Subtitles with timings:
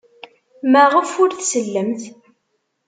[0.71, 2.01] Maɣef ur tsellemt?